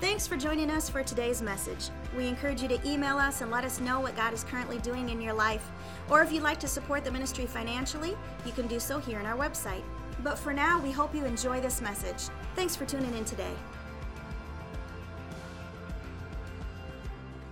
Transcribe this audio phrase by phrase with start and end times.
[0.00, 1.90] Thanks for joining us for today's message.
[2.16, 5.10] We encourage you to email us and let us know what God is currently doing
[5.10, 5.70] in your life.
[6.08, 8.16] Or if you'd like to support the ministry financially,
[8.46, 9.82] you can do so here on our website.
[10.24, 12.34] But for now, we hope you enjoy this message.
[12.56, 13.52] Thanks for tuning in today.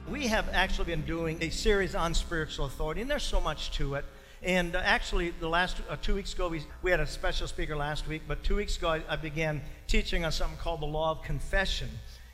[0.08, 3.96] We have actually been doing a series on spiritual authority, and there's so much to
[3.96, 4.06] it.
[4.42, 7.76] And uh, actually, the last uh, two weeks ago, we, we had a special speaker
[7.76, 11.10] last week, but two weeks ago, I, I began teaching on something called the law
[11.10, 11.90] of confession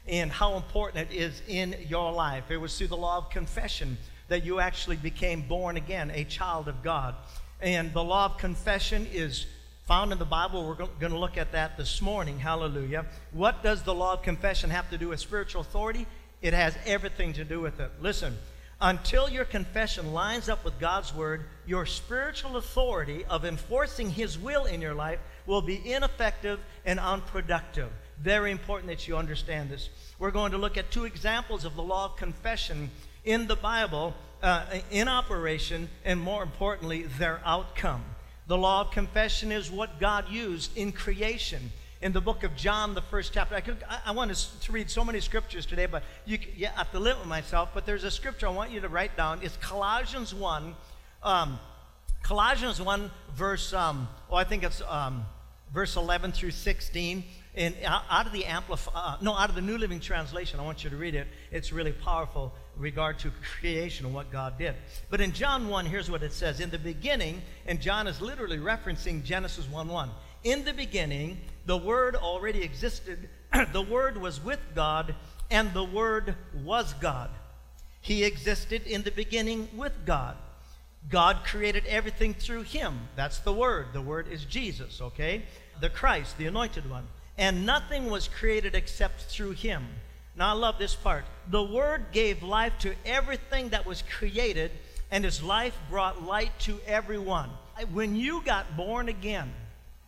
[0.06, 2.50] and how important it is in your life.
[2.50, 3.96] It was through the law of confession
[4.28, 7.14] that you actually became born again, a child of God.
[7.60, 9.46] And the law of confession is
[9.86, 10.66] found in the Bible.
[10.66, 12.38] We're going to look at that this morning.
[12.38, 13.06] Hallelujah.
[13.32, 16.06] What does the law of confession have to do with spiritual authority?
[16.42, 17.90] It has everything to do with it.
[18.00, 18.36] Listen,
[18.80, 24.64] until your confession lines up with God's word, your spiritual authority of enforcing His will
[24.64, 27.90] in your life will be ineffective and unproductive.
[28.20, 29.90] Very important that you understand this.
[30.18, 32.90] We're going to look at two examples of the law of confession
[33.24, 38.04] in the Bible, uh, in operation, and more importantly, their outcome.
[38.46, 41.72] The law of confession is what God used in creation.
[42.02, 44.90] In the book of John, the first chapter, I, could, I, I want to read
[44.90, 47.70] so many scriptures today, but you, you have to limit myself.
[47.72, 49.40] But there's a scripture I want you to write down.
[49.42, 50.74] It's Colossians 1.
[51.22, 51.58] Um,
[52.22, 55.24] Colossians 1, verse, um, oh, I think it's um,
[55.72, 57.24] verse 11 through 16
[57.56, 60.82] and out of the amplify uh, no out of the new living translation i want
[60.82, 61.26] you to read it.
[61.50, 64.74] It's really powerful in regard to creation and what god did.
[65.10, 66.60] But in john 1 here's what it says.
[66.60, 70.10] In the beginning and john is literally referencing genesis 1 1
[70.42, 73.28] in the beginning the word already existed
[73.72, 75.14] the word was with god
[75.50, 77.30] and the word was god.
[78.00, 80.36] He existed in the beginning with god.
[81.08, 83.08] God created everything through him.
[83.14, 83.88] That's the word.
[83.92, 85.42] The word is jesus okay?
[85.80, 89.86] The christ the anointed one and nothing was created except through him.
[90.36, 91.24] Now, I love this part.
[91.48, 94.72] The Word gave life to everything that was created,
[95.10, 97.50] and His life brought light to everyone.
[97.92, 99.52] When you got born again,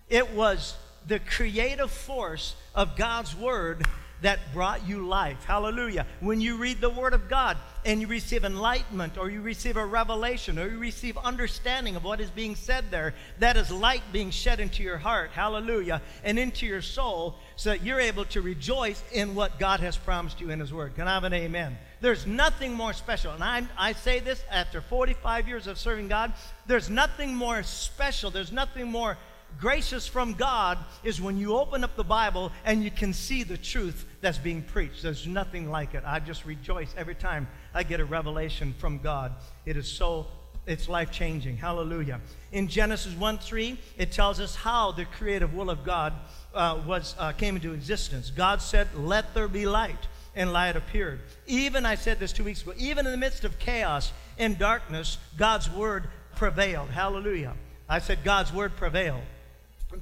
[0.09, 3.87] it was the creative force of God's Word
[4.23, 5.45] that brought you life.
[5.45, 6.07] Hallelujah.
[6.21, 9.85] When you read the Word of God and you receive enlightenment or you receive a
[9.85, 14.31] revelation or you receive understanding of what is being said there, that is light being
[14.31, 15.31] shed into your heart.
[15.33, 16.01] Hallelujah.
[16.25, 20.41] And into your soul so that you're able to rejoice in what God has promised
[20.41, 20.95] you in His Word.
[20.95, 21.77] Can I have an amen?
[22.01, 23.33] There's nothing more special.
[23.33, 26.33] And I, I say this after 45 years of serving God.
[26.67, 28.31] There's nothing more special.
[28.31, 29.17] There's nothing more
[29.59, 33.57] gracious from God is when you open up the Bible and you can see the
[33.57, 35.03] truth that's being preached.
[35.03, 36.03] There's nothing like it.
[36.07, 39.33] I just rejoice every time I get a revelation from God.
[39.65, 40.27] It is so
[40.67, 41.57] it's life changing.
[41.57, 42.21] Hallelujah.
[42.51, 46.13] In Genesis 1 3, it tells us how the creative will of God
[46.55, 48.31] uh, was, uh, came into existence.
[48.31, 51.21] God said, Let there be light, and light appeared.
[51.47, 55.19] Even, I said this two weeks ago, even in the midst of chaos and darkness,
[55.37, 56.91] God's word prevailed.
[56.91, 57.55] Hallelujah.
[57.89, 59.23] I said, God's word prevailed.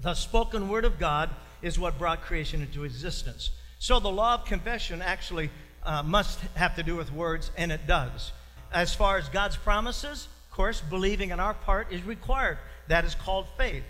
[0.03, 1.31] The spoken word of God
[1.63, 3.51] is what brought creation into existence.
[3.79, 5.51] So the law of confession actually
[5.83, 8.33] uh, must have to do with words, and it does.
[8.73, 12.59] As far as God's promises, of course, believing on our part is required.
[12.89, 13.85] That is called faith.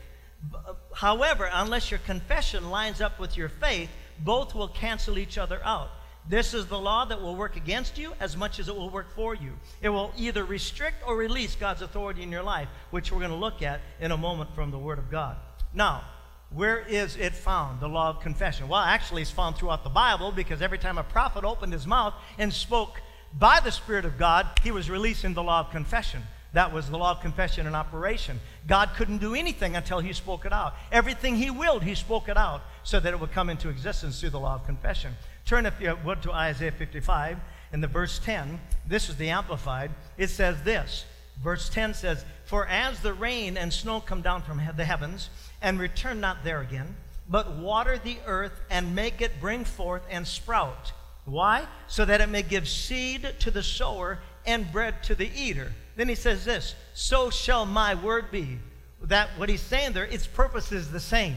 [0.54, 5.60] Uh, however, unless your confession lines up with your faith, both will cancel each other
[5.64, 5.90] out.
[6.28, 9.14] This is the law that will work against you as much as it will work
[9.14, 9.52] for you.
[9.82, 13.36] It will either restrict or release God's authority in your life, which we're going to
[13.36, 15.36] look at in a moment from the Word of God.
[15.74, 16.04] Now,
[16.50, 18.68] where is it found, the law of confession?
[18.68, 22.14] Well, actually, it's found throughout the Bible because every time a prophet opened his mouth
[22.38, 23.00] and spoke
[23.36, 26.22] by the Spirit of God, he was releasing the law of confession.
[26.52, 28.38] That was the law of confession in operation.
[28.68, 30.74] God couldn't do anything until he spoke it out.
[30.92, 34.30] Everything he willed, he spoke it out so that it would come into existence through
[34.30, 35.14] the law of confession.
[35.44, 37.38] Turn, if you would, to Isaiah 55
[37.72, 38.60] in the verse 10.
[38.86, 39.90] This is the Amplified.
[40.16, 41.04] It says this.
[41.42, 45.30] Verse 10 says, For as the rain and snow come down from the heavens,
[45.64, 46.94] and return not there again,
[47.26, 50.92] but water the earth and make it bring forth and sprout.
[51.24, 51.66] Why?
[51.88, 55.72] So that it may give seed to the sower and bread to the eater.
[55.96, 58.58] Then he says this, so shall my word be.
[59.04, 61.36] That what he's saying there, its purpose is the same.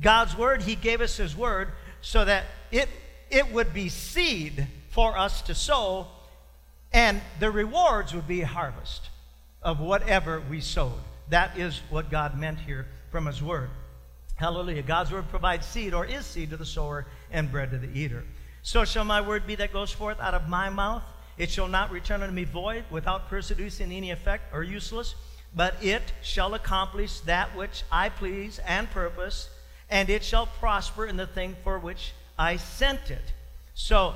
[0.00, 1.68] God's word, he gave us his word
[2.00, 2.88] so that it
[3.30, 6.06] it would be seed for us to sow,
[6.92, 9.08] and the rewards would be harvest
[9.62, 11.00] of whatever we sowed.
[11.30, 13.70] That is what God meant here from His Word.
[14.34, 14.82] Hallelujah.
[14.82, 18.24] God's Word provides seed or is seed to the sower and bread to the eater.
[18.62, 21.02] So shall my word be that goes forth out of my mouth.
[21.36, 25.14] It shall not return unto me void, without producing any effect or useless,
[25.54, 29.48] but it shall accomplish that which I please and purpose,
[29.90, 33.32] and it shall prosper in the thing for which I sent it.
[33.74, 34.14] So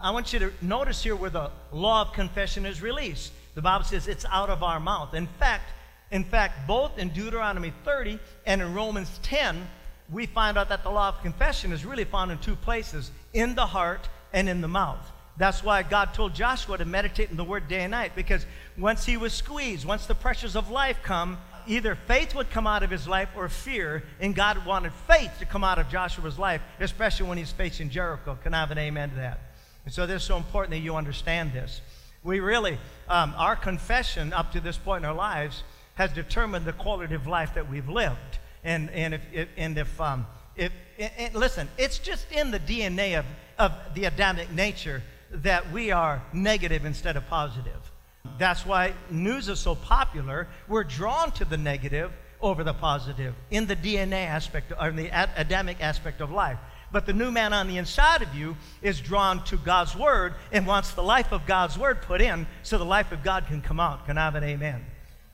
[0.00, 3.32] I want you to notice here where the law of confession is released.
[3.54, 5.14] The Bible says it's out of our mouth.
[5.14, 5.70] In fact,
[6.10, 9.66] in fact, both in Deuteronomy 30 and in Romans 10,
[10.10, 13.54] we find out that the law of confession is really found in two places in
[13.54, 15.10] the heart and in the mouth.
[15.36, 18.44] That's why God told Joshua to meditate in the word day and night, because
[18.76, 22.82] once he was squeezed, once the pressures of life come, either faith would come out
[22.82, 26.60] of his life or fear, and God wanted faith to come out of Joshua's life,
[26.80, 28.36] especially when he's facing Jericho.
[28.42, 29.38] Can I have an amen to that?
[29.84, 31.80] And so this is so important that you understand this.
[32.22, 32.78] We really,
[33.08, 35.62] um, our confession up to this point in our lives
[36.00, 38.38] has determined the quality of life that we've lived.
[38.64, 40.26] And, and if, if and if, um,
[40.56, 43.26] if and listen, it's just in the DNA of,
[43.58, 47.92] of the Adamic nature that we are negative instead of positive.
[48.38, 50.48] That's why news is so popular.
[50.68, 55.10] We're drawn to the negative over the positive in the DNA aspect, or in the
[55.36, 56.56] Adamic aspect of life.
[56.90, 60.66] But the new man on the inside of you is drawn to God's word and
[60.66, 63.78] wants the life of God's word put in so the life of God can come
[63.78, 64.06] out.
[64.06, 64.86] Can I have an amen?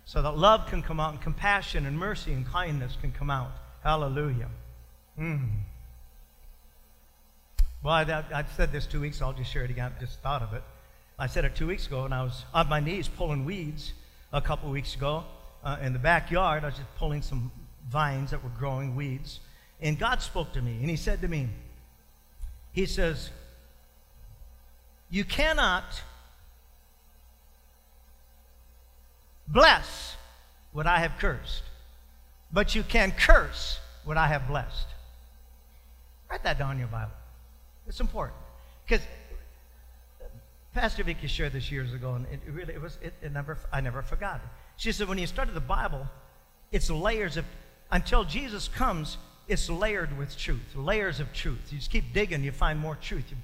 [0.07, 3.51] So that love can come out and compassion and mercy and kindness can come out.
[3.83, 4.49] Hallelujah.
[5.19, 5.49] Mm.
[7.83, 9.21] Well, I, have said this two weeks.
[9.21, 9.93] I'll just share it again.
[9.97, 10.63] I just thought of it.
[11.19, 13.95] I said it two weeks ago, and I was on my knees pulling weeds
[14.33, 15.25] a couple weeks ago
[15.65, 16.63] uh, in the backyard.
[16.63, 17.51] I was just pulling some
[17.91, 19.41] vines that were growing weeds.
[19.81, 21.49] And God spoke to me, and He said to me,
[22.73, 23.31] He says,
[25.11, 25.85] You cannot
[29.49, 30.17] bless
[30.73, 31.63] what I have cursed,
[32.53, 34.87] but you can curse what I have blessed.
[36.31, 37.13] Write that down in your Bible.
[37.87, 38.37] It's important.
[38.85, 39.05] Because
[40.75, 43.81] Pastor Vicky shared this years ago, and it really it was it, it never I
[43.81, 44.49] never forgot it.
[44.77, 46.07] She said when you study the Bible,
[46.71, 47.45] it's layers of
[47.91, 49.17] until Jesus comes,
[49.49, 51.69] it's layered with truth, layers of truth.
[51.71, 53.25] You just keep digging, you find more truth.
[53.31, 53.37] You,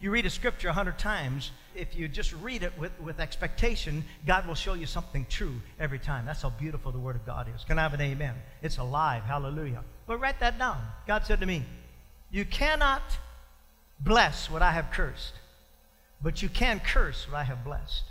[0.00, 1.50] you read a scripture a hundred times.
[1.74, 5.98] If you just read it with, with expectation, God will show you something true every
[5.98, 6.26] time.
[6.26, 7.64] That's how beautiful the Word of God is.
[7.64, 8.34] Can I have an amen?
[8.62, 9.22] It's alive.
[9.24, 9.82] Hallelujah.
[10.06, 10.78] But write that down.
[11.06, 11.64] God said to me,
[12.30, 13.02] You cannot
[14.00, 15.34] bless what I have cursed,
[16.22, 18.04] but you can curse what I have blessed.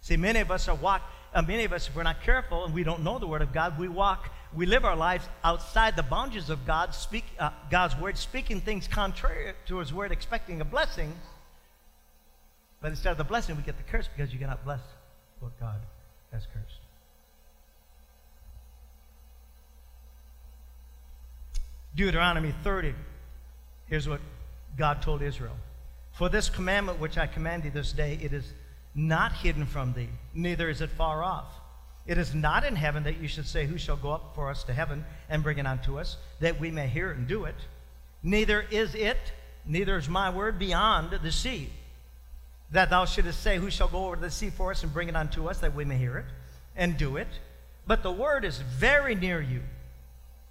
[0.00, 1.02] See, many of us are walk.
[1.34, 3.52] Uh, many of us, if we're not careful and we don't know the Word of
[3.52, 7.96] God, we walk we live our lives outside the boundaries of God, speak, uh, God's
[7.98, 11.12] word, speaking things contrary to his word, expecting a blessing.
[12.80, 14.80] But instead of the blessing, we get the curse because you cannot bless
[15.40, 15.80] what God
[16.32, 16.80] has cursed.
[21.96, 22.94] Deuteronomy 30.
[23.86, 24.20] Here's what
[24.76, 25.56] God told Israel
[26.12, 28.52] For this commandment which I command thee this day, it is
[28.94, 31.60] not hidden from thee, neither is it far off
[32.06, 34.64] it is not in heaven that you should say, Who shall go up for us
[34.64, 37.54] to heaven and bring it unto us, that we may hear it and do it?
[38.22, 39.18] Neither is it,
[39.64, 41.70] neither is my word beyond the sea,
[42.70, 45.16] that thou shouldest say, Who shall go over the sea for us and bring it
[45.16, 46.26] unto us, that we may hear it
[46.76, 47.28] and do it?
[47.86, 49.62] But the word is very near you.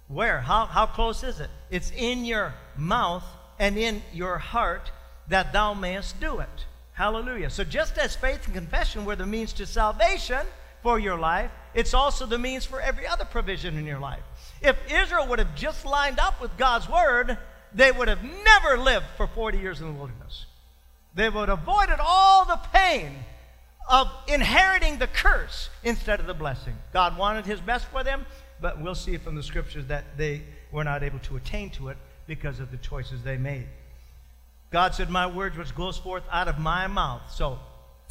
[0.08, 0.40] Where?
[0.40, 1.50] How, how close is it?
[1.70, 3.24] It's in your mouth
[3.58, 4.90] and in your heart
[5.28, 6.66] that thou mayest do it.
[6.94, 7.50] Hallelujah.
[7.50, 10.46] So just as faith and confession were the means to salvation,
[10.84, 14.22] for your life, it's also the means for every other provision in your life.
[14.60, 17.38] If Israel would have just lined up with God's word,
[17.72, 20.44] they would have never lived for 40 years in the wilderness.
[21.14, 23.12] They would have avoided all the pain
[23.88, 26.76] of inheriting the curse instead of the blessing.
[26.92, 28.26] God wanted his best for them,
[28.60, 31.96] but we'll see from the scriptures that they were not able to attain to it
[32.26, 33.68] because of the choices they made.
[34.74, 37.22] God said, My words which goes forth out of my mouth.
[37.30, 37.60] So,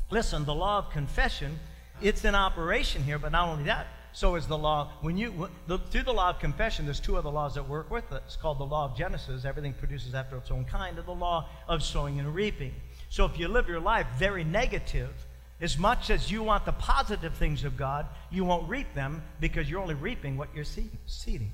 [0.10, 1.60] listen, the law of confession
[2.02, 4.90] it's in operation here, but not only that, so is the law.
[5.02, 8.24] When you through the law of confession, there's two other laws that work with it.
[8.26, 9.44] It's called the law of Genesis.
[9.44, 12.74] Everything produces after its own kind, and the law of sowing and reaping.
[13.10, 15.12] So if you live your life very negative,
[15.60, 19.70] as much as you want the positive things of God, you won't reap them because
[19.70, 21.52] you're only reaping what you're seeding.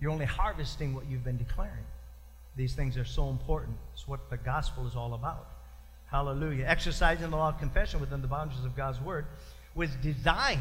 [0.00, 1.84] You're only harvesting what you've been declaring.
[2.56, 3.76] These things are so important.
[3.92, 5.46] It's what the gospel is all about.
[6.10, 6.64] Hallelujah.
[6.66, 9.26] Exercising the law of confession within the boundaries of God's word
[9.74, 10.60] was designed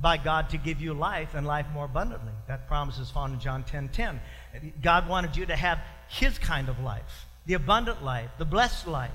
[0.00, 2.32] by God to give you life and life more abundantly.
[2.46, 4.20] That promise is found in John 10 10.
[4.82, 5.78] God wanted you to have
[6.08, 9.10] his kind of life, the abundant life, the blessed life.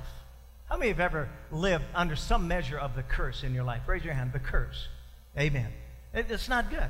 [0.69, 3.81] How many have ever lived under some measure of the curse in your life?
[3.87, 4.87] Raise your hand, the curse.
[5.37, 5.71] Amen.
[6.13, 6.89] It's not good.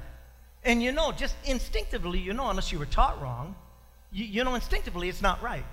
[0.63, 3.55] And you know, just instinctively, you know, unless you were taught wrong,
[4.13, 5.65] you, you know instinctively it's not right.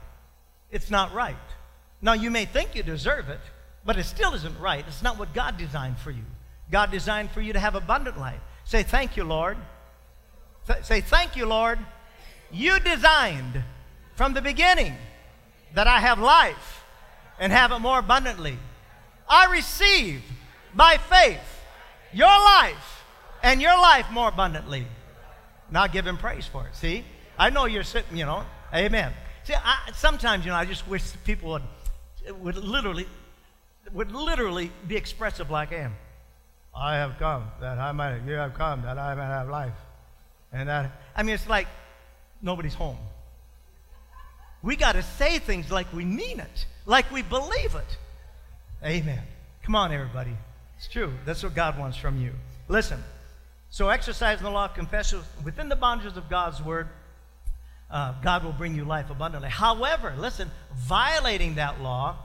[0.71, 1.37] It's not right.
[2.03, 3.41] Now, you may think you deserve it,
[3.85, 4.85] but it still isn't right.
[4.89, 6.23] It's not what God designed for you.
[6.71, 8.41] God designed for you to have abundant life.
[8.65, 9.59] Say, Thank you, Lord.
[10.67, 11.79] Th- say, Thank you, Lord.
[12.51, 13.63] You designed
[14.17, 14.95] from the beginning
[15.75, 16.85] that I have life
[17.39, 18.57] and have it more abundantly.
[19.29, 20.23] I receive
[20.75, 21.41] by faith
[22.13, 23.05] your life
[23.43, 24.87] and your life more abundantly.
[25.71, 26.75] Now give him praise for it.
[26.75, 27.05] See?
[27.41, 28.45] I know you're sitting, you know.
[28.75, 29.15] Amen.
[29.45, 31.63] See, I, sometimes, you know, I just wish people would,
[32.39, 33.07] would literally
[33.95, 35.95] would literally be expressive like I am.
[36.77, 39.73] I have come that I might, you have come that I might have life.
[40.53, 41.67] And that, I mean, it's like
[42.43, 42.99] nobody's home.
[44.63, 47.97] We got to say things like we mean it, like we believe it.
[48.85, 49.23] Amen.
[49.63, 50.37] Come on, everybody.
[50.77, 51.15] It's true.
[51.25, 52.33] That's what God wants from you.
[52.69, 53.03] Listen.
[53.73, 56.89] So, exercising the law of confession within the boundaries of God's word,
[57.91, 59.49] uh, God will bring you life abundantly.
[59.49, 62.17] However, listen, violating that law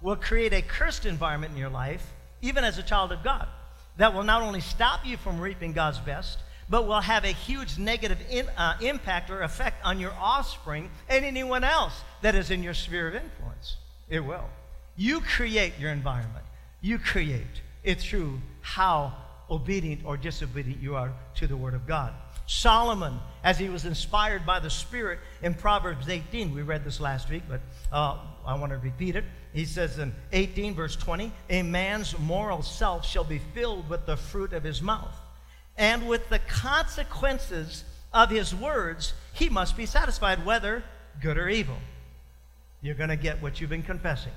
[0.00, 2.12] will create a cursed environment in your life,
[2.42, 3.48] even as a child of God,
[3.96, 6.38] that will not only stop you from reaping God's best,
[6.68, 11.24] but will have a huge negative in, uh, impact or effect on your offspring and
[11.24, 13.76] anyone else that is in your sphere of influence.
[14.08, 14.48] It will.
[14.96, 16.44] You create your environment.
[16.80, 19.14] You create it through how
[19.50, 22.12] obedient or disobedient you are to the Word of God.
[22.46, 27.30] Solomon, as he was inspired by the Spirit in Proverbs 18, we read this last
[27.30, 27.60] week, but
[27.90, 29.24] uh, I want to repeat it.
[29.52, 34.16] He says in 18, verse 20, a man's moral self shall be filled with the
[34.16, 35.14] fruit of his mouth
[35.76, 40.84] and with the consequences of his words, he must be satisfied, whether
[41.20, 41.76] good or evil.
[42.80, 44.32] You're going to get what you've been confessing.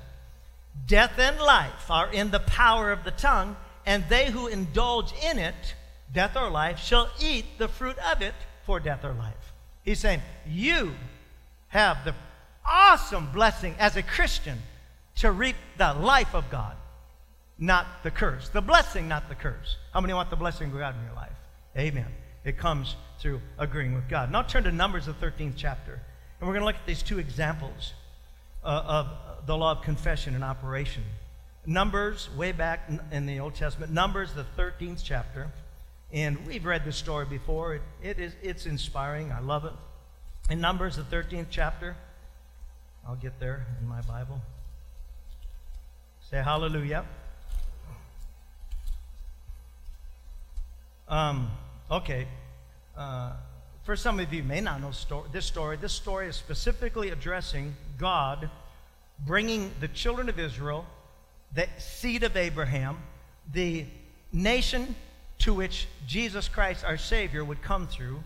[0.86, 5.38] Death and life are in the power of the tongue, and they who indulge in
[5.38, 5.74] it,
[6.12, 8.34] death or life, shall eat the fruit of it
[8.64, 9.52] for death or life.
[9.82, 10.92] He's saying, You
[11.68, 12.14] have the
[12.64, 14.58] awesome blessing as a Christian
[15.16, 16.76] to reap the life of God
[17.58, 18.48] not the curse.
[18.48, 19.76] The blessing, not the curse.
[19.92, 21.32] How many want the blessing of God in your life?
[21.76, 22.06] Amen.
[22.44, 24.30] It comes through agreeing with God.
[24.30, 26.00] Now turn to Numbers, the 13th chapter.
[26.40, 27.94] And we're going to look at these two examples
[28.64, 31.02] uh, of the law of confession in operation.
[31.66, 35.48] Numbers, way back in the Old Testament, Numbers, the 13th chapter.
[36.12, 37.74] And we've read this story before.
[37.74, 39.30] It, it is, it's inspiring.
[39.32, 39.72] I love it.
[40.50, 41.96] In Numbers, the 13th chapter,
[43.06, 44.40] I'll get there in my Bible.
[46.30, 47.04] Say hallelujah.
[51.08, 51.50] Um,
[51.90, 52.26] okay.
[52.96, 53.32] Uh,
[53.84, 54.92] for some of you may not know
[55.32, 55.76] this story.
[55.78, 58.50] This story is specifically addressing God
[59.26, 60.86] bringing the children of Israel,
[61.54, 62.98] the seed of Abraham,
[63.52, 63.86] the
[64.32, 64.94] nation
[65.40, 68.22] to which Jesus Christ, our Savior, would come through.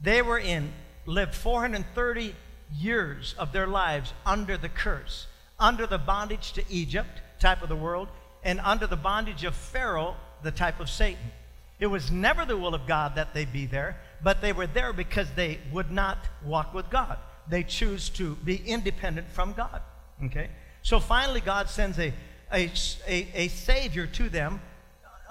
[0.00, 0.72] They were in,
[1.06, 2.34] lived 430
[2.78, 5.26] years of their lives under the curse,
[5.58, 8.08] under the bondage to Egypt, type of the world,
[8.44, 11.30] and under the bondage of Pharaoh, the type of Satan.
[11.78, 14.92] It was never the will of God that they be there, but they were there
[14.92, 17.18] because they would not walk with God.
[17.48, 19.82] They choose to be independent from God.
[20.24, 20.48] Okay?
[20.82, 22.12] So finally, God sends a,
[22.52, 22.70] a,
[23.08, 24.60] a, a Savior to them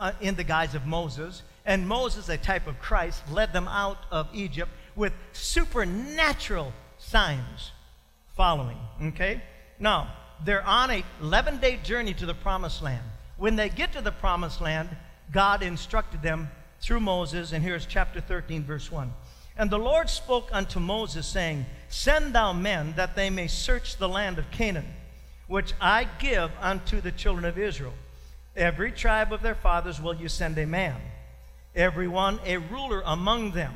[0.01, 1.43] uh, in the guise of Moses.
[1.65, 7.71] And Moses, a type of Christ, led them out of Egypt with supernatural signs
[8.35, 8.77] following.
[9.01, 9.41] Okay?
[9.79, 10.11] Now,
[10.43, 13.03] they're on a 11 day journey to the promised land.
[13.37, 14.89] When they get to the promised land,
[15.31, 16.49] God instructed them
[16.81, 19.13] through Moses, and here's chapter 13, verse 1.
[19.55, 24.09] And the Lord spoke unto Moses, saying, Send thou men that they may search the
[24.09, 24.87] land of Canaan,
[25.47, 27.93] which I give unto the children of Israel.
[28.55, 30.99] Every tribe of their fathers will you send a man,
[31.75, 33.73] every one a ruler among them.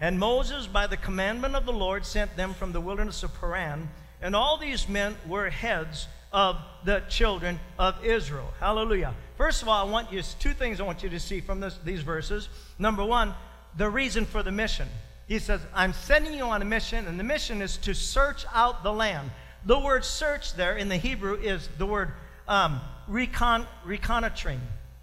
[0.00, 3.88] And Moses, by the commandment of the Lord, sent them from the wilderness of Paran.
[4.20, 8.52] And all these men were heads of the children of Israel.
[8.58, 9.14] Hallelujah.
[9.36, 11.78] First of all, I want you two things I want you to see from this,
[11.84, 12.48] these verses.
[12.78, 13.34] Number one,
[13.76, 14.88] the reason for the mission.
[15.28, 18.82] He says, I'm sending you on a mission, and the mission is to search out
[18.82, 19.30] the land.
[19.64, 22.12] The word search there in the Hebrew is the word
[22.48, 24.60] um, recon, reconnoitering.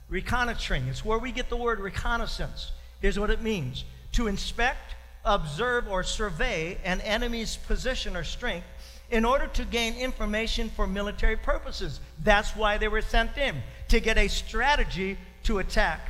[0.09, 0.87] Reconnoitering.
[0.87, 2.71] It's where we get the word reconnaissance.
[3.01, 8.65] Here's what it means to inspect, observe, or survey an enemy's position or strength
[9.11, 11.99] in order to gain information for military purposes.
[12.23, 13.55] That's why they were sent in,
[13.89, 16.01] to get a strategy to attack.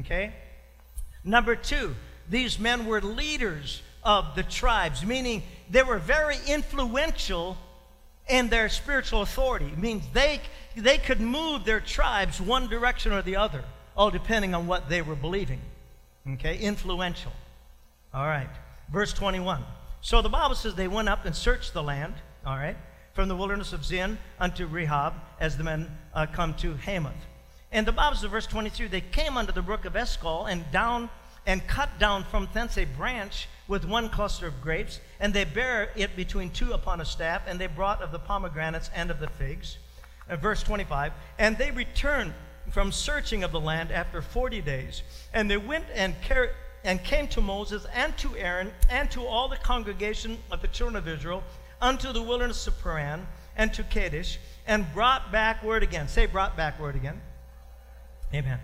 [0.00, 0.32] Okay?
[1.24, 1.94] Number two,
[2.28, 7.56] these men were leaders of the tribes, meaning they were very influential
[8.28, 9.66] in their spiritual authority.
[9.66, 10.40] It means they,
[10.76, 13.64] they could move their tribes one direction or the other,
[13.96, 15.60] all depending on what they were believing.
[16.34, 16.58] Okay?
[16.58, 17.32] Influential.
[18.12, 18.48] All right.
[18.90, 19.62] Verse 21.
[20.00, 22.14] So the Bible says they went up and searched the land
[22.46, 22.76] all right?
[23.12, 27.14] From the wilderness of Zin unto Rehob, as the men uh, come to Hamath.
[27.72, 31.10] And the Bible says, verse 23, they came unto the brook of Eshcol and down
[31.46, 35.90] and cut down from thence a branch with one cluster of grapes, and they bare
[35.96, 39.28] it between two upon a staff, and they brought of the pomegranates and of the
[39.28, 39.78] figs.
[40.28, 42.32] Uh, verse 25, and they returned
[42.70, 46.50] from searching of the land after 40 days, and they went and carried
[46.82, 50.96] and came to Moses and to Aaron and to all the congregation of the children
[50.96, 51.42] of Israel
[51.80, 56.08] unto the wilderness of Paran and to Kadesh, and brought back word again.
[56.08, 57.20] Say, brought back word again.
[58.34, 58.58] Amen.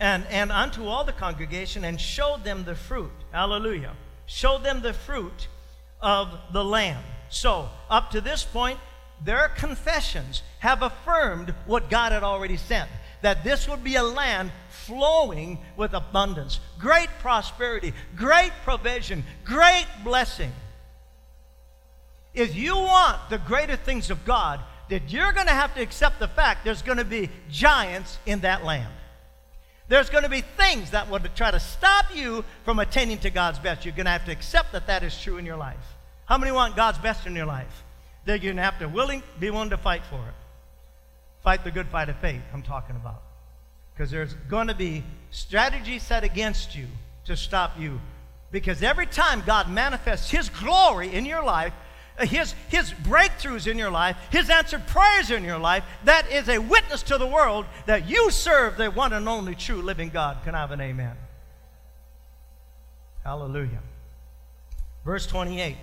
[0.00, 3.12] And, and unto all the congregation, and showed them the fruit.
[3.30, 3.92] Hallelujah.
[4.26, 5.48] Showed them the fruit
[6.00, 7.04] of the land.
[7.28, 8.78] So, up to this point,
[9.24, 12.90] their confessions have affirmed what God had already sent
[13.24, 20.52] that this would be a land flowing with abundance, great prosperity, great provision, great blessing.
[22.34, 24.60] If you want the greater things of God,
[24.90, 28.40] that you're going to have to accept the fact there's going to be giants in
[28.40, 28.92] that land.
[29.88, 33.58] There's going to be things that will try to stop you from attaining to God's
[33.58, 33.84] best.
[33.84, 35.76] You're going to have to accept that that is true in your life.
[36.26, 37.82] How many want God's best in your life?
[38.24, 40.34] Then you're going to have to willing, be willing to fight for it.
[41.42, 43.22] Fight the good fight of faith, I'm talking about.
[43.92, 46.86] Because there's going to be strategy set against you
[47.26, 48.00] to stop you.
[48.50, 51.74] Because every time God manifests His glory in your life,
[52.18, 56.48] Uh, his, his breakthroughs in your life, his answered prayers in your life, that is
[56.48, 60.38] a witness to the world that you serve the one and only true living God.
[60.44, 61.16] Can I have an amen?
[63.24, 63.80] Hallelujah.
[65.04, 65.76] Verse 28.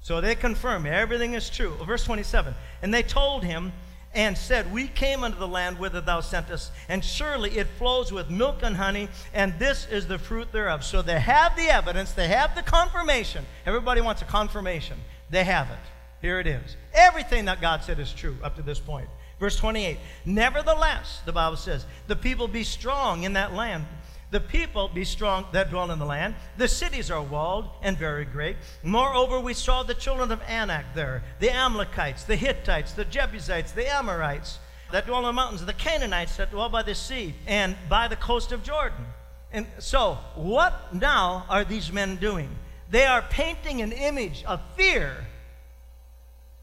[0.00, 1.74] So they confirm everything is true.
[1.84, 2.54] Verse 27.
[2.82, 3.72] And they told him,
[4.14, 8.30] and said, We came unto the land whither thou sentest, and surely it flows with
[8.30, 10.84] milk and honey, and this is the fruit thereof.
[10.84, 13.44] So they have the evidence, they have the confirmation.
[13.66, 14.98] Everybody wants a confirmation.
[15.30, 15.78] They have it.
[16.20, 16.76] Here it is.
[16.94, 19.08] Everything that God said is true up to this point.
[19.38, 23.86] Verse 28 Nevertheless, the Bible says, the people be strong in that land
[24.30, 26.34] the people be strong that dwell in the land.
[26.58, 28.56] The cities are walled and very great.
[28.82, 33.90] Moreover, we saw the children of Anak there, the Amalekites, the Hittites, the Jebusites, the
[33.90, 34.58] Amorites
[34.92, 38.16] that dwell in the mountains, the Canaanites that dwell by the sea and by the
[38.16, 39.06] coast of Jordan.
[39.52, 42.50] And so, what now are these men doing?
[42.90, 45.26] They are painting an image of fear,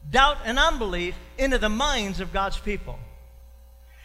[0.08, 2.98] doubt, and unbelief into the minds of God's people.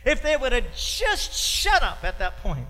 [0.04, 2.68] If they would have just shut up at that point,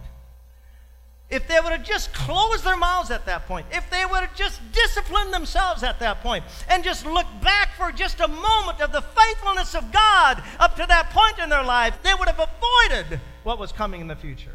[1.32, 4.36] if they would have just closed their mouths at that point, if they would have
[4.36, 8.92] just disciplined themselves at that point, and just looked back for just a moment of
[8.92, 13.20] the faithfulness of God up to that point in their life, they would have avoided
[13.44, 14.52] what was coming in the future.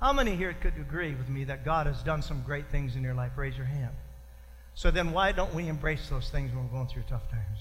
[0.00, 3.02] How many here could agree with me that God has done some great things in
[3.02, 3.32] your life?
[3.36, 3.94] Raise your hand.
[4.74, 7.58] So then, why don't we embrace those things when we're going through tough times?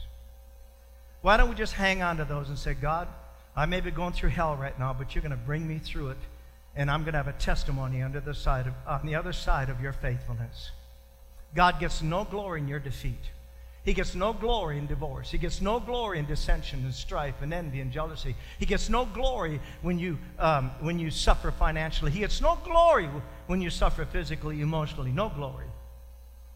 [1.22, 3.08] Why don't we just hang on to those and say, God,
[3.56, 6.10] I may be going through hell right now, but you're going to bring me through
[6.10, 6.18] it
[6.76, 9.70] and I'm going to have a testimony under the side of, on the other side
[9.70, 10.72] of your faithfulness.
[11.54, 13.22] God gets no glory in your defeat.
[13.86, 15.30] He gets no glory in divorce.
[15.30, 18.36] He gets no glory in dissension and strife and envy and jealousy.
[18.58, 22.12] He gets no glory when you, um, when you suffer financially.
[22.12, 23.08] He gets no glory
[23.46, 25.12] when you suffer physically, emotionally.
[25.12, 25.68] No glory.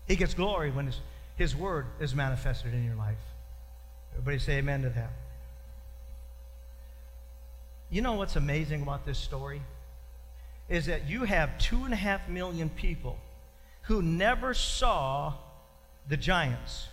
[0.07, 0.99] He gets glory when his,
[1.37, 3.15] his word is manifested in your life.
[4.13, 5.11] Everybody say amen to that.
[7.91, 9.61] You know what's amazing about this story?
[10.69, 13.17] Is that you have two and a half million people
[13.83, 15.33] who never saw
[16.07, 16.87] the giants.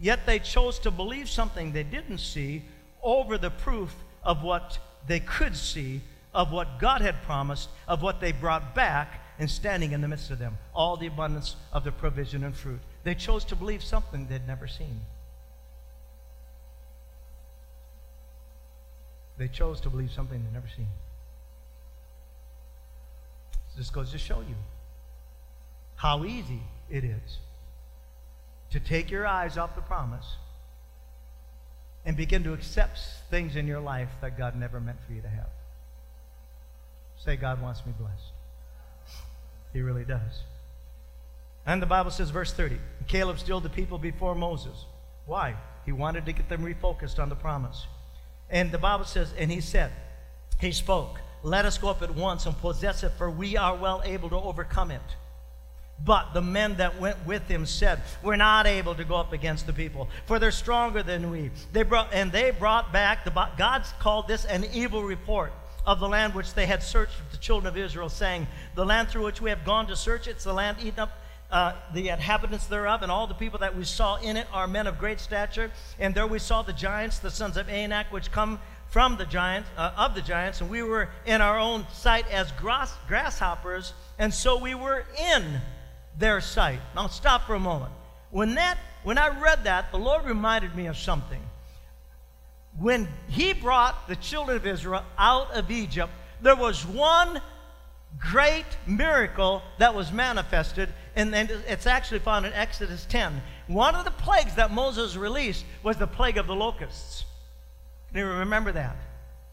[0.00, 2.64] Yet they chose to believe something they didn't see
[3.02, 6.00] over the proof of what they could see,
[6.34, 10.30] of what God had promised, of what they brought back, and standing in the midst
[10.30, 10.58] of them.
[10.74, 12.80] All the abundance of the provision and fruit.
[13.04, 15.00] They chose to believe something they'd never seen.
[19.36, 20.86] They chose to believe something they'd never seen.
[23.76, 24.54] This goes to show you
[25.96, 26.60] how easy
[26.90, 27.38] it is
[28.70, 30.26] to take your eyes off the promise
[32.04, 32.98] and begin to accept
[33.30, 35.48] things in your life that God never meant for you to have.
[37.24, 38.32] Say, God wants me blessed.
[39.72, 40.42] He really does.
[41.66, 44.84] And the Bible says, verse 30, Caleb stilled the people before Moses.
[45.26, 45.54] Why?
[45.86, 47.86] He wanted to get them refocused on the promise.
[48.50, 49.90] And the Bible says, and he said,
[50.60, 54.02] he spoke, let us go up at once and possess it, for we are well
[54.04, 55.02] able to overcome it.
[56.02, 59.66] But the men that went with him said, We're not able to go up against
[59.66, 61.50] the people, for they're stronger than we.
[61.72, 65.52] They brought, and they brought back, the, God's called this an evil report
[65.86, 69.08] of the land which they had searched with the children of Israel, saying, The land
[69.08, 71.12] through which we have gone to search, it's the land eaten up
[71.50, 74.88] uh, the inhabitants thereof, and all the people that we saw in it are men
[74.88, 75.70] of great stature.
[76.00, 78.58] And there we saw the giants, the sons of Anak, which come
[78.94, 82.52] from the giants, uh, of the giants, and we were in our own sight as
[82.52, 85.60] grass, grasshoppers, and so we were in
[86.16, 86.78] their sight.
[86.94, 87.90] Now stop for a moment.
[88.30, 91.40] When that, when I read that, the Lord reminded me of something.
[92.78, 97.42] When He brought the children of Israel out of Egypt, there was one
[98.20, 103.42] great miracle that was manifested, and it's actually found in Exodus 10.
[103.66, 107.24] One of the plagues that Moses released was the plague of the locusts.
[108.14, 108.96] You remember that?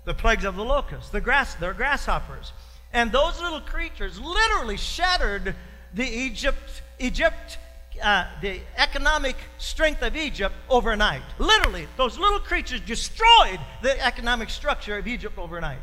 [0.06, 2.54] The plagues of the locusts, the grass, they're grasshoppers.
[2.94, 5.56] And those little creatures literally shattered
[5.94, 7.58] the Egypt, Egypt,
[8.02, 11.24] uh, the economic strength of Egypt overnight.
[11.40, 15.80] Literally, those little creatures destroyed the economic structure of Egypt overnight.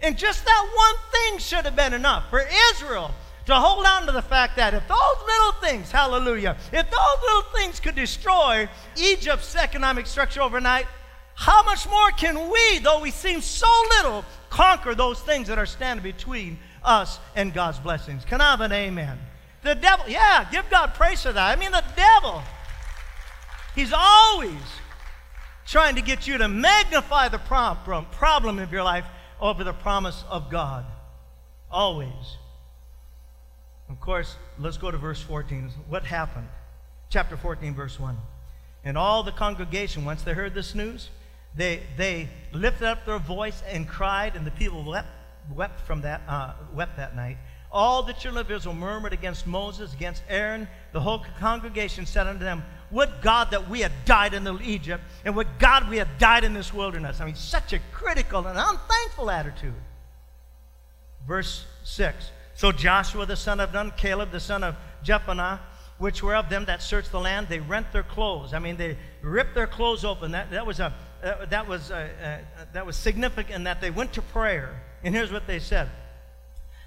[0.00, 3.12] And just that one thing should have been enough for Israel
[3.46, 7.50] to hold on to the fact that if those little things, hallelujah, if those little
[7.54, 10.86] things could destroy Egypt's economic structure overnight,
[11.36, 15.66] how much more can we, though we seem so little, conquer those things that are
[15.66, 18.24] standing between us and God's blessings?
[18.24, 19.18] Can I have an amen?
[19.62, 21.56] The devil, yeah, give God praise for that.
[21.56, 22.42] I mean, the devil,
[23.74, 24.56] he's always
[25.66, 29.04] trying to get you to magnify the problem of your life
[29.38, 30.86] over the promise of God.
[31.70, 32.38] Always.
[33.90, 35.70] Of course, let's go to verse 14.
[35.88, 36.48] What happened?
[37.10, 38.16] Chapter 14, verse 1.
[38.84, 41.10] And all the congregation, once they heard this news,
[41.56, 45.08] they, they lifted up their voice and cried, and the people wept,
[45.54, 47.38] wept from that, uh, wept that night.
[47.72, 50.68] All the children of Israel murmured against Moses, against Aaron.
[50.92, 55.34] The whole congregation said unto them, Would God that we had died in Egypt, and
[55.34, 57.20] would God we had died in this wilderness.
[57.20, 59.74] I mean, such a critical and unthankful attitude.
[61.26, 62.30] Verse 6.
[62.54, 65.58] So Joshua the son of Nun, Caleb the son of Jephunneh,
[65.98, 68.54] which were of them that searched the land, they rent their clothes.
[68.54, 70.32] I mean, they ripped their clothes open.
[70.32, 70.94] That, that was a
[71.26, 74.80] uh, that, was, uh, uh, that was significant that they went to prayer.
[75.02, 75.88] And here's what they said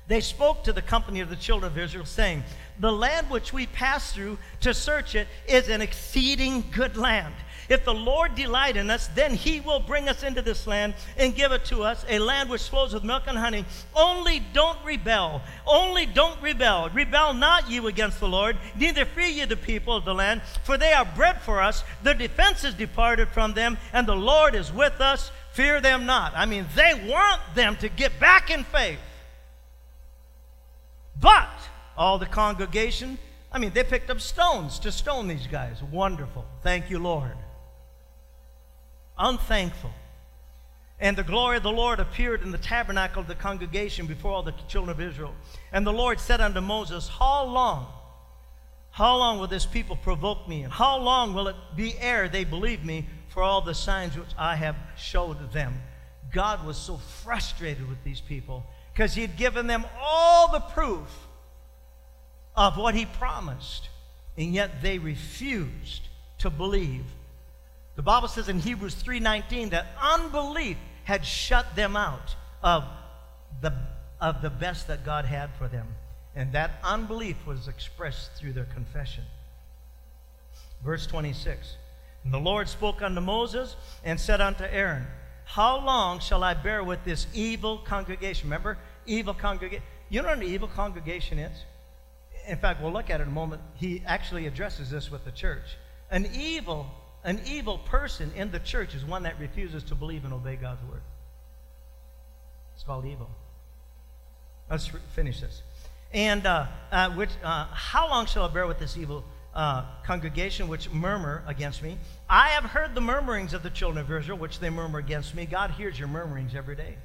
[0.07, 2.43] They spoke to the company of the children of Israel, saying,
[2.79, 7.33] The land which we passed through to search it is an exceeding good land.
[7.69, 11.35] If the Lord delight in us, then he will bring us into this land and
[11.35, 13.63] give it to us, a land which flows with milk and honey.
[13.95, 15.43] Only don't rebel.
[15.67, 16.89] Only don't rebel.
[16.89, 20.79] Rebel not you against the Lord, neither fear ye the people of the land, for
[20.79, 21.83] they are bread for us.
[22.01, 25.31] Their defense is departed from them, and the Lord is with us.
[25.51, 26.33] Fear them not.
[26.35, 28.99] I mean, they want them to get back in faith.
[31.21, 31.49] But
[31.95, 33.19] all the congregation,
[33.51, 35.83] I mean, they picked up stones to stone these guys.
[35.83, 36.45] Wonderful.
[36.63, 37.33] Thank you, Lord
[39.19, 39.91] unthankful.
[40.99, 44.43] And the glory of the Lord appeared in the tabernacle of the congregation before all
[44.43, 45.33] the children of Israel.
[45.71, 47.87] And the Lord said unto Moses, How long?
[48.91, 50.63] How long will this people provoke me?
[50.63, 54.27] And how long will it be ere they believe me for all the signs which
[54.37, 55.81] I have showed them?
[56.31, 61.07] God was so frustrated with these people because he had given them all the proof
[62.55, 63.87] of what he promised,
[64.37, 67.05] and yet they refused to believe
[67.99, 72.33] the Bible says in Hebrews 3:19 that unbelief had shut them out
[72.63, 72.85] of
[73.59, 73.73] the,
[74.21, 75.85] of the best that God had for them.
[76.33, 79.25] And that unbelief was expressed through their confession.
[80.81, 81.75] Verse 26.
[82.23, 85.05] And the Lord spoke unto Moses and said unto Aaron,
[85.43, 88.47] How long shall I bear with this evil congregation?
[88.47, 89.83] Remember, evil congregation.
[90.07, 91.65] You know what an evil congregation is?
[92.47, 93.61] In fact, we'll look at it in a moment.
[93.75, 95.75] He actually addresses this with the church.
[96.09, 96.89] An evil
[97.23, 100.83] an evil person in the church is one that refuses to believe and obey God's
[100.83, 101.01] word.
[102.75, 103.29] It's called evil.
[104.69, 105.61] Let's finish this.
[106.13, 110.67] And uh, uh, which, uh, how long shall I bear with this evil uh, congregation
[110.67, 111.97] which murmur against me?
[112.29, 115.45] I have heard the murmurings of the children of Israel, which they murmur against me.
[115.45, 116.95] God hears your murmurings every day.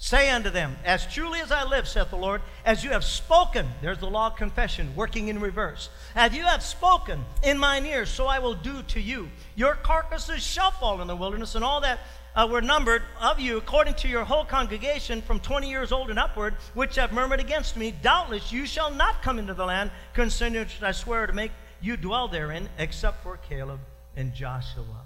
[0.00, 3.66] Say unto them, As truly as I live, saith the Lord, as you have spoken,
[3.82, 5.90] there's the law of confession working in reverse.
[6.14, 9.28] As you have spoken in mine ears, so I will do to you.
[9.56, 11.98] Your carcasses shall fall in the wilderness, and all that
[12.36, 16.18] uh, were numbered of you, according to your whole congregation, from 20 years old and
[16.18, 20.60] upward, which have murmured against me, doubtless you shall not come into the land concerning
[20.60, 23.80] which I swear to make you dwell therein, except for Caleb
[24.14, 25.02] and Joshua.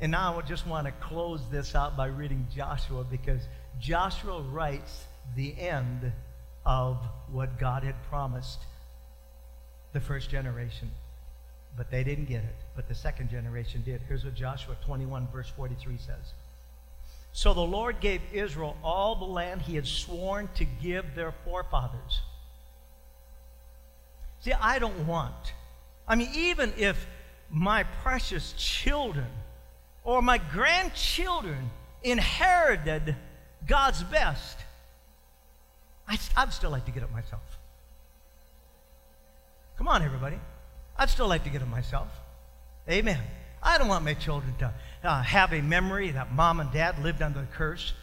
[0.00, 3.42] And now I just want to close this out by reading Joshua because
[3.80, 5.04] Joshua writes
[5.36, 6.12] the end
[6.64, 6.98] of
[7.30, 8.60] what God had promised
[9.92, 10.90] the first generation.
[11.76, 12.56] But they didn't get it.
[12.76, 14.00] But the second generation did.
[14.06, 16.32] Here's what Joshua 21, verse 43 says.
[17.32, 22.20] So the Lord gave Israel all the land he had sworn to give their forefathers.
[24.40, 25.52] See, I don't want.
[26.06, 27.06] I mean, even if
[27.50, 29.26] my precious children
[30.04, 31.70] or my grandchildren
[32.02, 33.16] inherited
[33.66, 34.58] God's best,
[36.06, 37.42] I, would still like to get it myself.
[39.78, 40.38] Come on, everybody.
[40.96, 42.08] I'd still like to get it myself.
[42.88, 43.20] Amen.
[43.62, 44.72] I don't want my children to
[45.02, 47.94] uh, have a memory that mom and dad lived under the curse.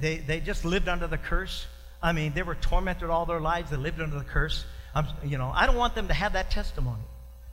[0.00, 1.66] They, they just lived under the curse.
[2.02, 3.70] I mean, they were tormented all their lives.
[3.70, 4.64] They lived under the curse.
[4.94, 7.02] I'm, you know, I don't want them to have that testimony.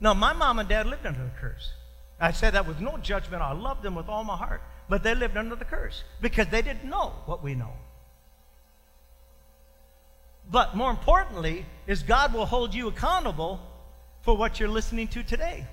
[0.00, 1.70] No, my mom and dad lived under the curse.
[2.18, 3.42] I said that with no judgment.
[3.42, 4.62] I love them with all my heart.
[4.92, 7.72] But they lived under the curse because they didn't know what we know.
[10.50, 13.58] But more importantly, is God will hold you accountable
[14.20, 15.66] for what you're listening to today.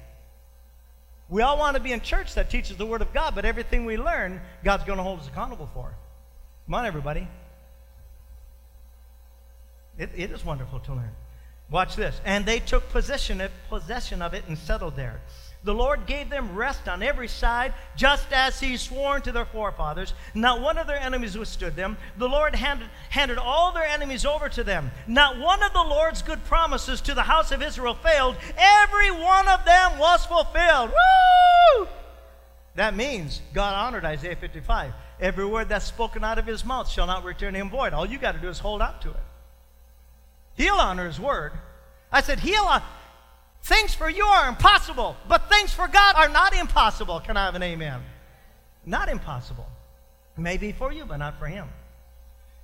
[1.28, 3.84] We all want to be in church that teaches the Word of God, but everything
[3.84, 5.94] we learn, God's going to hold us accountable for.
[6.66, 7.28] Come on, everybody.
[9.98, 11.12] It, it is wonderful to learn.
[11.70, 12.22] Watch this.
[12.24, 15.20] And they took possession of, possession of it and settled there.
[15.64, 20.14] The Lord gave them rest on every side, just as He sworn to their forefathers.
[20.34, 21.98] Not one of their enemies withstood them.
[22.18, 24.92] The Lord handed, handed all their enemies over to them.
[25.06, 28.38] Not one of the Lord's good promises to the house of Israel failed.
[28.58, 30.92] Every one of them was fulfilled.
[30.92, 31.88] Woo!
[32.76, 34.94] That means God honored Isaiah 55.
[35.20, 37.94] Every word that's spoken out of his mouth shall not return him void.
[37.94, 39.18] All you got to do is hold up to it.
[40.56, 41.52] He'll honor his word.
[42.12, 42.86] I said, He'll honor.
[43.62, 47.20] Things for you are impossible, but things for God are not impossible.
[47.20, 48.02] Can I have an amen?
[48.86, 49.68] Not impossible.
[50.38, 51.68] Maybe for you, but not for him.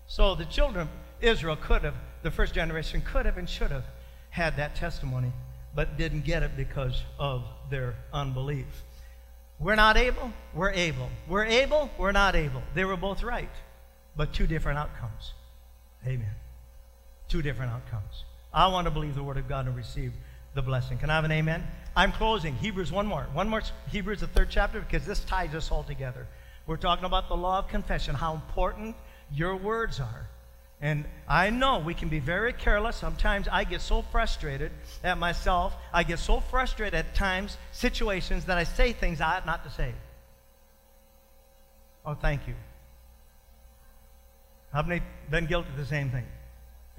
[0.07, 0.87] So the children of
[1.21, 3.83] Israel could have, the first generation could have and should have
[4.29, 5.31] had that testimony,
[5.73, 8.83] but didn't get it because of their unbelief.
[9.59, 11.09] We're not able, we're able.
[11.27, 12.61] We're able, we're not able.
[12.73, 13.49] They were both right,
[14.15, 15.33] but two different outcomes.
[16.05, 16.35] Amen.
[17.27, 18.23] Two different outcomes.
[18.53, 20.13] I want to believe the Word of God and receive
[20.55, 20.97] the blessing.
[20.97, 21.63] Can I have an amen?
[21.95, 22.55] I'm closing.
[22.55, 23.27] Hebrews, one more.
[23.33, 23.61] One more.
[23.91, 26.25] Hebrews, the third chapter, because this ties us all together.
[26.65, 28.95] We're talking about the law of confession, how important
[29.31, 30.27] your words are.
[30.81, 32.95] And I know we can be very careless.
[32.95, 34.71] Sometimes I get so frustrated
[35.03, 35.75] at myself.
[35.93, 39.69] I get so frustrated at times, situations, that I say things I ought not to
[39.69, 39.93] say.
[42.05, 42.55] Oh, thank you.
[44.73, 46.25] How many been guilty of the same thing?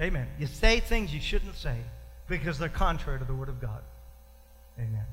[0.01, 0.27] Amen.
[0.39, 1.77] You say things you shouldn't say
[2.29, 3.83] because they're contrary to the Word of God.
[4.79, 5.05] Amen.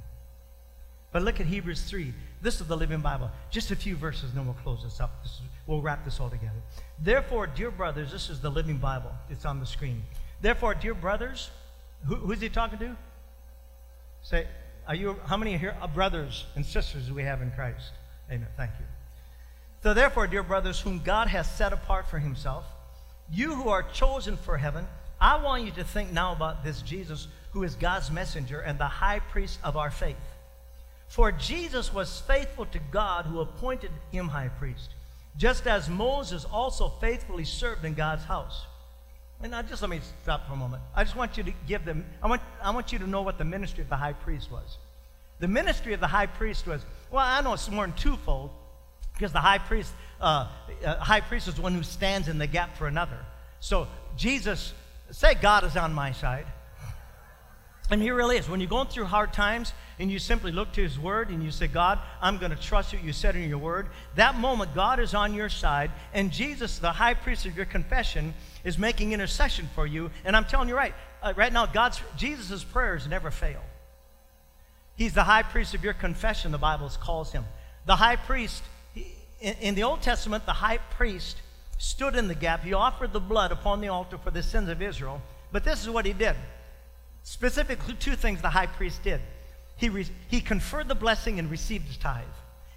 [1.12, 2.12] But look at Hebrews 3.
[2.41, 3.30] This is the Living Bible.
[3.52, 5.21] Just a few verses, and then we'll close this up.
[5.21, 6.62] This is, we'll wrap this all together.
[6.99, 9.12] Therefore, dear brothers, this is the Living Bible.
[9.30, 10.04] It's on the screen.
[10.41, 11.52] Therefore, dear brothers,
[12.08, 12.97] who, who's he talking to?
[14.23, 14.47] Say,
[14.88, 17.91] are you, how many here are brothers and sisters we have in Christ?
[18.32, 18.47] Amen.
[18.58, 18.86] Thank you.
[19.84, 22.65] So, therefore, dear brothers, whom God has set apart for himself,
[23.32, 24.88] you who are chosen for heaven,
[25.24, 28.88] I want you to think now about this Jesus who is God's messenger and the
[28.88, 30.18] high priest of our faith.
[31.08, 34.90] For Jesus was faithful to God who appointed him high priest,
[35.38, 38.66] just as Moses also faithfully served in God's house.
[39.42, 40.84] And now just let me stop for a moment.
[40.94, 43.38] I just want you to give them, I want, I want you to know what
[43.38, 44.78] the ministry of the high priest was.
[45.40, 48.50] The ministry of the high priest was, well, I know it's more than twofold,
[49.14, 50.50] because the high priest, uh,
[50.84, 53.20] uh, high priest is one who stands in the gap for another.
[53.62, 54.74] So Jesus
[55.13, 56.47] Say, God is on my side.
[57.91, 58.49] And he really is.
[58.49, 61.52] When you're going through hard times and you simply look to his word and you
[61.52, 64.99] say, God, I'm going to trust what you said in your word, that moment God
[64.99, 65.91] is on your side.
[66.15, 70.10] And Jesus, the high priest of your confession, is making intercession for you.
[70.26, 73.62] And I'm telling you right, uh, right now, God's Jesus' prayers never fail.
[74.95, 77.45] He's the high priest of your confession, the Bible calls him.
[77.86, 78.63] The high priest,
[79.39, 81.38] in, in the Old Testament, the high priest
[81.78, 82.64] stood in the gap.
[82.64, 85.22] He offered the blood upon the altar for the sins of Israel.
[85.52, 86.36] But this is what he did.
[87.24, 89.22] Specifically, two things the high priest did.
[89.78, 92.24] He, re- he conferred the blessing and received the tithe.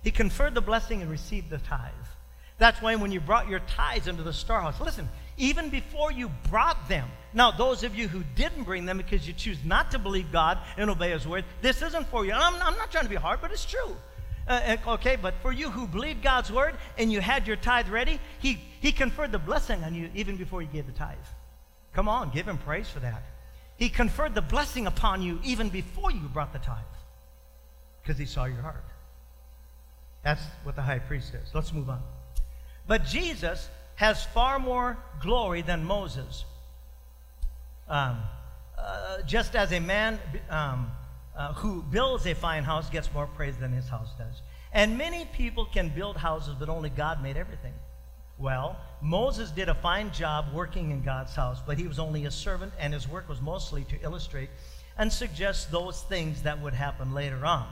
[0.02, 1.92] He conferred the blessing and received the tithe.
[2.58, 6.88] That's why when you brought your tithes into the storehouse, listen, even before you brought
[6.88, 10.32] them, now those of you who didn't bring them because you choose not to believe
[10.32, 12.32] God and obey His word, this isn't for you.
[12.32, 13.96] I'm, I'm not trying to be hard, but it's true.
[14.48, 17.88] Uh, uh, okay, but for you who believed God's word and you had your tithe
[17.88, 21.16] ready, he, he conferred the blessing on you even before you gave the tithe.
[21.92, 23.22] Come on, give him praise for that.
[23.76, 26.76] He conferred the blessing upon you even before you brought the tithe
[28.02, 28.84] because he saw your heart.
[30.22, 31.54] That's what the high priest is.
[31.54, 32.02] Let's move on.
[32.86, 36.44] But Jesus has far more glory than Moses.
[37.88, 38.20] Um,
[38.78, 40.18] uh, just as a man
[40.50, 40.90] um,
[41.36, 44.42] uh, who builds a fine house gets more praise than his house does.
[44.72, 47.74] And many people can build houses, but only God made everything.
[48.38, 52.30] Well, Moses did a fine job working in God's house, but he was only a
[52.30, 54.50] servant, and his work was mostly to illustrate
[54.98, 57.66] and suggest those things that would happen later on.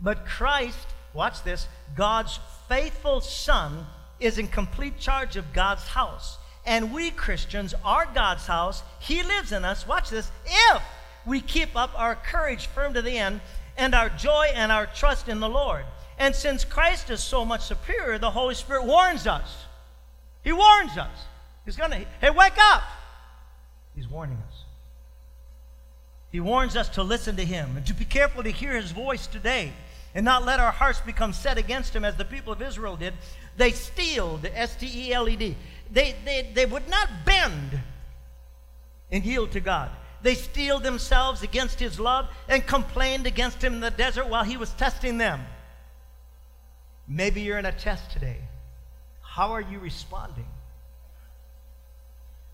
[0.00, 3.86] But Christ watch this, God's faithful Son
[4.20, 6.38] is in complete charge of God's house.
[6.66, 8.82] And we Christians are God's house.
[8.98, 10.82] He lives in us, watch this, if
[11.26, 13.40] we keep up our courage firm to the end
[13.76, 15.84] and our joy and our trust in the Lord.
[16.18, 19.64] And since Christ is so much superior, the Holy Spirit warns us.
[20.42, 21.16] He warns us.
[21.64, 22.82] He's going to, hey, wake up.
[23.96, 24.64] He's warning us.
[26.30, 29.26] He warns us to listen to Him and to be careful to hear His voice
[29.26, 29.72] today
[30.14, 33.14] and not let our hearts become set against Him as the people of Israel did.
[33.56, 35.56] They steeled, S T E L E D.
[35.90, 37.80] They, they, they would not bend
[39.10, 39.90] and yield to God.
[40.24, 44.56] They steeled themselves against His love and complained against Him in the desert while He
[44.56, 45.44] was testing them.
[47.06, 48.38] Maybe you're in a test today.
[49.20, 50.46] How are you responding?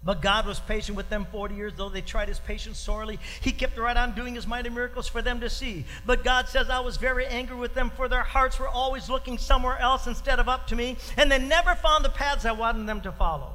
[0.02, 3.20] But God was patient with them 40 years, though they tried his patience sorely.
[3.40, 5.84] He kept right on doing his mighty miracles for them to see.
[6.04, 9.38] But God says, I was very angry with them, for their hearts were always looking
[9.38, 12.88] somewhere else instead of up to me, and they never found the paths I wanted
[12.88, 13.54] them to follow.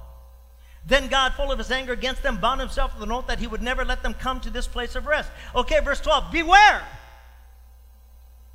[0.88, 3.48] Then God, full of his anger against them, bound himself with an oath that he
[3.48, 5.32] would never let them come to this place of rest.
[5.56, 6.84] Okay, verse 12, beware.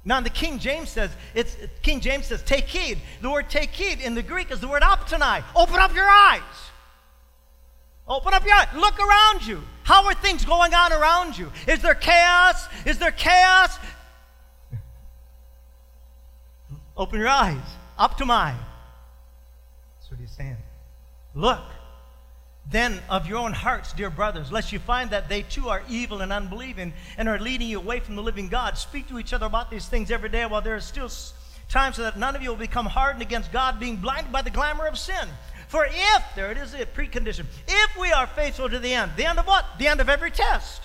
[0.05, 2.99] Now, the King James says, it's King James says, take heed.
[3.21, 5.43] The word take heed in the Greek is the word optanai.
[5.57, 6.41] Open up your eyes.
[8.07, 8.69] Open up your eyes.
[8.75, 9.63] Look around you.
[9.83, 11.51] How are things going on around you?
[11.67, 12.67] Is there chaos?
[12.87, 13.77] Is there chaos?
[16.97, 17.57] Open your eyes.
[18.25, 18.55] My.
[19.99, 20.57] That's what he's saying.
[21.35, 21.61] Look
[22.71, 26.21] then of your own hearts, dear brothers, lest you find that they too are evil
[26.21, 28.79] and unbelieving and are leading you away from the living God.
[28.79, 31.11] Speak to each other about these things every day while there is still
[31.69, 34.51] time so that none of you will become hardened against God, being blinded by the
[34.51, 35.29] glamour of sin.
[35.69, 39.25] For if, there it is, a precondition, if we are faithful to the end, the
[39.25, 39.65] end of what?
[39.79, 40.83] The end of every test.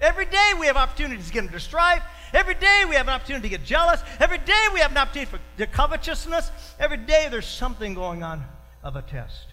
[0.00, 2.02] Every day we have opportunities to get into strife.
[2.32, 4.00] Every day we have an opportunity to get jealous.
[4.20, 6.50] Every day we have an opportunity for the covetousness.
[6.78, 8.44] Every day there's something going on
[8.82, 9.47] of a test.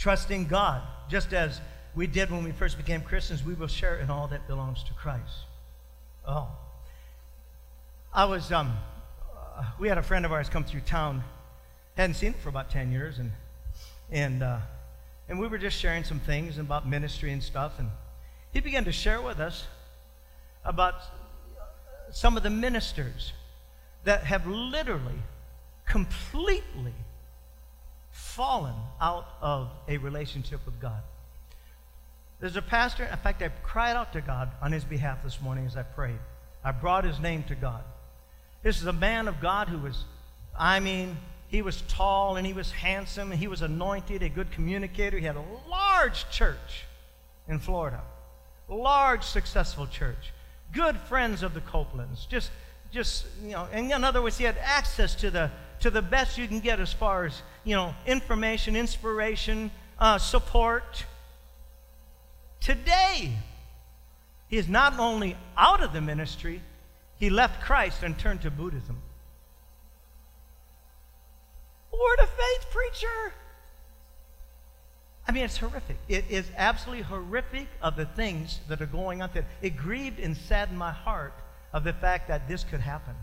[0.00, 1.60] Trusting God, just as
[1.94, 4.94] we did when we first became Christians, we will share in all that belongs to
[4.94, 5.44] Christ.
[6.26, 6.48] Oh.
[8.10, 8.78] I was, um,
[9.78, 11.22] we had a friend of ours come through town.
[11.98, 13.30] Hadn't seen it for about 10 years, and,
[14.10, 14.60] and, uh,
[15.28, 17.90] and we were just sharing some things about ministry and stuff, and
[18.54, 19.66] he began to share with us
[20.64, 20.94] about
[22.10, 23.34] some of the ministers
[24.04, 25.20] that have literally,
[25.84, 26.94] completely
[28.20, 31.00] fallen out of a relationship with God.
[32.38, 35.66] There's a pastor, in fact, I cried out to God on his behalf this morning
[35.66, 36.18] as I prayed.
[36.62, 37.82] I brought his name to God.
[38.62, 40.04] This is a man of God who was,
[40.58, 41.16] I mean,
[41.48, 45.18] he was tall and he was handsome and he was anointed, a good communicator.
[45.18, 46.84] He had a large church
[47.48, 48.02] in Florida,
[48.68, 50.32] large, successful church,
[50.72, 52.26] good friends of the Copelands.
[52.26, 52.50] Just,
[52.90, 55.50] just you know, in other words, he had access to the
[55.80, 61.04] to the best you can get as far as, you know, information, inspiration, uh, support.
[62.60, 63.32] Today,
[64.48, 66.60] he is not only out of the ministry,
[67.18, 69.00] he left Christ and turned to Buddhism.
[71.92, 73.32] Word of faith preacher.
[75.26, 75.96] I mean, it's horrific.
[76.08, 79.30] It is absolutely horrific of the things that are going on.
[79.32, 81.32] That it grieved and saddened my heart
[81.72, 83.14] of the fact that this could happen.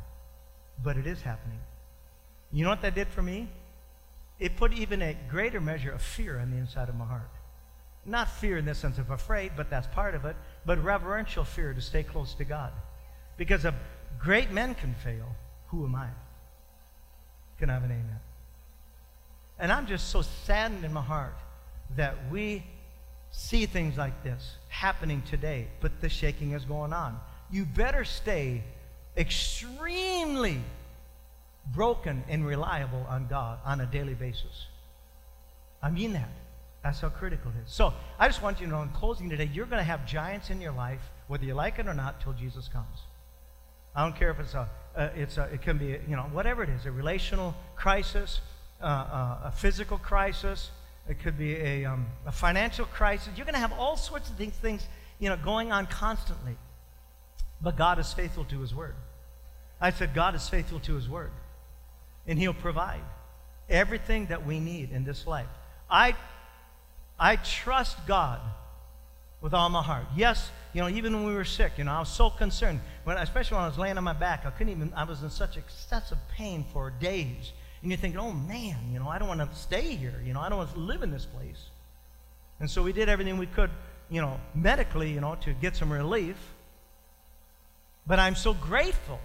[0.84, 1.60] But it is happening.
[2.52, 3.50] You know what that did for me?
[4.40, 7.32] It put even a greater measure of fear on the inside of my heart.
[8.06, 11.74] Not fear in the sense of afraid, but that's part of it, but reverential fear
[11.74, 12.72] to stay close to God.
[13.36, 13.74] Because if
[14.20, 15.36] great men can fail,
[15.68, 16.08] who am I?
[17.60, 18.20] Can I have an amen?
[19.60, 21.36] And I'm just so saddened in my heart
[21.96, 22.64] that we
[23.32, 27.20] see things like this happening today, but the shaking is going on.
[27.52, 28.64] You better stay
[29.16, 30.62] extremely
[31.74, 34.68] broken and reliable on God on a daily basis.
[35.82, 36.30] I mean that.
[36.84, 37.74] That's how critical it is.
[37.74, 40.50] So I just want you to know in closing today, you're going to have giants
[40.50, 43.02] in your life, whether you like it or not, till Jesus comes.
[43.96, 46.64] I don't care if it's a, uh, it's a, it can be, you know, whatever
[46.64, 48.42] it is, a relational crisis,
[48.82, 50.70] uh, uh, a physical crisis,
[51.10, 53.30] it could be a, um, a financial crisis.
[53.36, 54.88] You're going to have all sorts of things, things,
[55.20, 56.56] you know, going on constantly.
[57.62, 58.96] But God is faithful to His word.
[59.80, 61.32] I said, God is faithful to His word
[62.28, 63.02] and He'll provide
[63.70, 65.48] everything that we need in this life.
[65.90, 66.16] I,
[67.20, 68.40] I trust God
[69.42, 70.06] with all my heart.
[70.16, 72.82] Yes, you know, even when we were sick, you know, I was so concerned.
[73.04, 75.30] When, especially when I was laying on my back, I couldn't even, I was in
[75.30, 77.54] such excessive pain for days.
[77.82, 80.22] And you're thinking, oh man, you know, I don't want to stay here.
[80.26, 81.70] You know, I don't want to live in this place.
[82.60, 83.70] And so we did everything we could,
[84.10, 86.38] you know, medically, you know, to get some relief.
[88.08, 89.20] But I'm so grateful.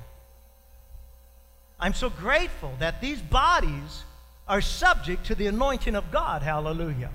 [1.78, 4.04] I'm so grateful that these bodies
[4.48, 6.42] are subject to the anointing of God.
[6.42, 7.10] Hallelujah.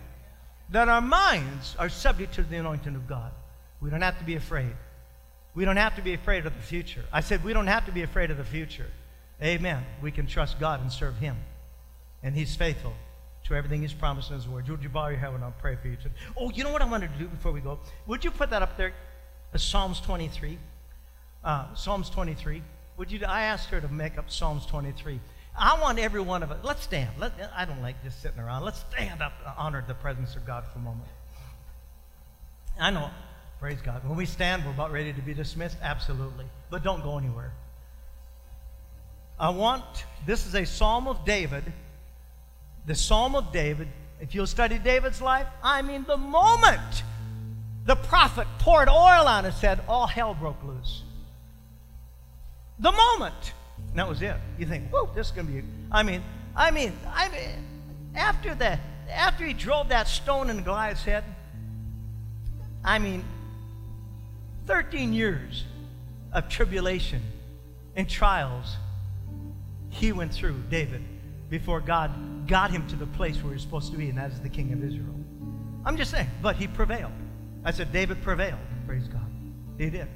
[0.69, 3.31] That our minds are subject to the anointing of God.
[3.81, 4.75] We don't have to be afraid.
[5.53, 7.03] We don't have to be afraid of the future.
[7.11, 8.87] I said, we don't have to be afraid of the future.
[9.41, 9.83] Amen.
[10.01, 11.37] We can trust God and serve Him.
[12.23, 12.93] And He's faithful
[13.45, 14.67] to everything He's promised in His Word.
[14.67, 16.15] Would you bow your head I'll pray for you today?
[16.35, 17.79] Oh, you know what I wanted to do before we go?
[18.07, 18.93] Would you put that up there?
[19.53, 20.57] Uh, Psalms 23.
[21.47, 22.61] Uh, Psalms 23.
[22.97, 23.21] Would you?
[23.25, 25.17] I asked her to make up Psalms 23.
[25.57, 26.59] I want every one of us.
[26.61, 27.09] Let's stand.
[27.17, 28.65] Let, I don't like just sitting around.
[28.65, 31.07] Let's stand up and honor the presence of God for a moment.
[32.77, 33.09] I know,
[33.61, 34.05] praise God.
[34.05, 35.77] When we stand, we're about ready to be dismissed.
[35.81, 36.43] Absolutely.
[36.69, 37.53] But don't go anywhere.
[39.39, 39.85] I want,
[40.25, 41.63] this is a Psalm of David.
[42.87, 43.87] The Psalm of David.
[44.19, 47.03] If you'll study David's life, I mean, the moment
[47.85, 51.03] the prophet poured oil on his head, all hell broke loose.
[52.79, 53.53] The moment.
[53.89, 54.35] And that was it.
[54.57, 56.23] You think, whoa, this is going to be, I mean,
[56.55, 57.65] I mean, I mean,
[58.15, 58.79] after that,
[59.11, 61.23] after he drove that stone in Goliath's head,
[62.83, 63.23] I mean,
[64.65, 65.65] 13 years
[66.33, 67.21] of tribulation
[67.95, 68.75] and trials
[69.89, 71.03] he went through, David,
[71.49, 74.31] before God got him to the place where he was supposed to be, and that
[74.31, 75.15] is the king of Israel.
[75.85, 77.13] I'm just saying, but he prevailed.
[77.63, 78.59] I said, David prevailed.
[78.85, 79.25] Praise God.
[79.77, 80.07] He did.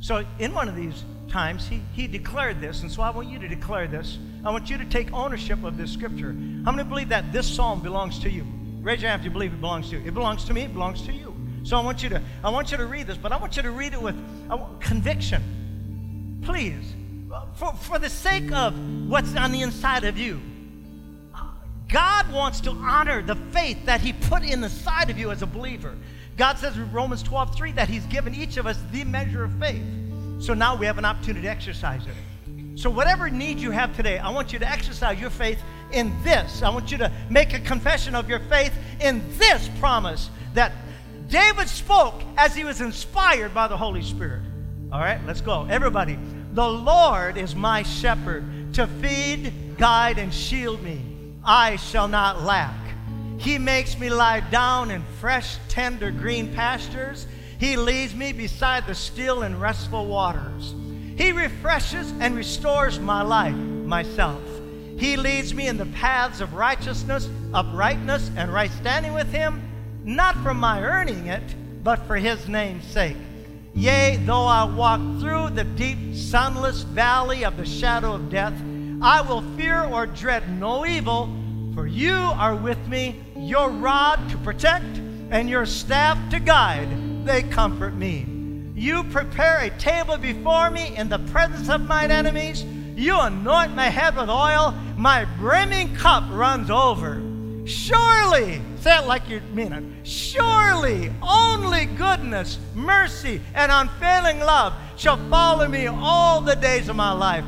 [0.00, 3.38] So, in one of these times, he, he declared this, and so I want you
[3.38, 4.18] to declare this.
[4.44, 6.36] I want you to take ownership of this scripture.
[6.64, 8.46] How many believe that this psalm belongs to you?
[8.80, 10.06] Raise your hand if you believe it belongs to you.
[10.06, 11.34] It belongs to me, it belongs to you.
[11.64, 13.62] So I want you to, I want you to read this, but I want you
[13.62, 14.14] to read it with
[14.80, 16.40] conviction.
[16.42, 16.94] Please.
[17.54, 18.74] For, for the sake of
[19.08, 20.40] what's on the inside of you.
[21.88, 25.42] God wants to honor the faith that He put in the side of you as
[25.42, 25.96] a believer.
[26.36, 29.52] God says in Romans 12, 3 that He's given each of us the measure of
[29.58, 29.82] faith.
[30.38, 32.78] So now we have an opportunity to exercise it.
[32.78, 35.58] So, whatever need you have today, I want you to exercise your faith
[35.92, 36.62] in this.
[36.62, 40.72] I want you to make a confession of your faith in this promise that
[41.28, 44.42] David spoke as he was inspired by the Holy Spirit.
[44.92, 45.66] All right, let's go.
[45.70, 46.18] Everybody,
[46.52, 51.00] the Lord is my shepherd to feed, guide, and shield me.
[51.42, 52.85] I shall not lack.
[53.38, 57.26] He makes me lie down in fresh, tender green pastures.
[57.58, 60.74] He leads me beside the still and restful waters.
[61.16, 64.42] He refreshes and restores my life, myself.
[64.98, 69.62] He leads me in the paths of righteousness, uprightness, and right standing with Him,
[70.04, 71.42] not for my earning it,
[71.82, 73.16] but for His name's sake.
[73.74, 78.54] Yea, though I walk through the deep, sunless valley of the shadow of death,
[79.02, 81.28] I will fear or dread no evil,
[81.74, 84.98] for you are with me, your rod to protect
[85.30, 88.26] and your staff to guide, they comfort me.
[88.74, 92.62] You prepare a table before me in the presence of mine enemies.
[92.62, 97.22] You anoint my head with oil, my brimming cup runs over.
[97.66, 100.06] Surely, say it like you mean it.
[100.06, 107.12] Surely, only goodness, mercy, and unfailing love shall follow me all the days of my
[107.12, 107.44] life.